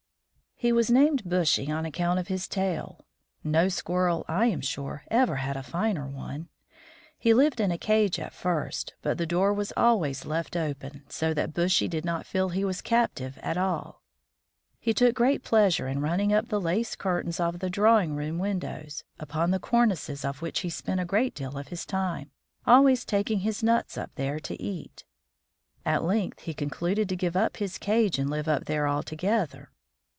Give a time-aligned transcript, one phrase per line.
[0.63, 3.03] He was named "Bushy" on account of his tail;
[3.43, 6.49] no Squirrel, I am sure, ever had a finer one.
[7.17, 11.33] He lived in a cage at first, but the door was always left open, so
[11.33, 14.03] that Bushy did not feel he was a captive at all.
[14.79, 19.03] He took great pleasure in running up the lace curtains of the drawing room windows,
[19.19, 22.29] upon the cornices of which he spent a great deal of his time,
[22.67, 25.05] always taking his nuts up there to eat.
[25.87, 29.71] At length he concluded to give up his cage and live up there altogether.